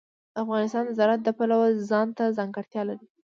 افغانستان 0.43 0.83
د 0.85 0.91
زراعت 0.99 1.21
د 1.23 1.29
پلوه 1.37 1.67
ځانته 1.89 2.23
ځانګړتیا 2.37 2.81
لري. 2.89 3.07